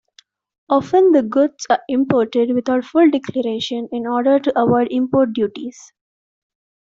[0.67, 5.93] Often the goods are imported without full declaration in order to avoid import duties.